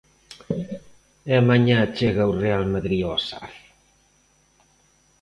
E 1.35 1.37
mañá 1.49 1.79
chega 1.97 2.31
o 2.31 2.37
Real 2.43 2.65
Madrid 2.73 3.01
ao 3.05 3.17
Sar. 3.27 3.51